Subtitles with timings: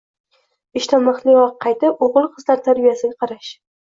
[0.79, 3.53] Ishdan vaqtliroq qaytib, o‘g‘il-qizlar tarbiyasiga qarash